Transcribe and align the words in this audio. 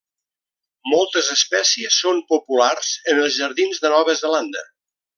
Moltes 0.93 1.29
espècies 1.35 1.99
són 2.05 2.23
populars 2.35 2.91
en 3.13 3.23
els 3.27 3.39
jardins 3.43 3.85
de 3.87 3.97
Nova 3.99 4.21
Zelanda. 4.27 4.69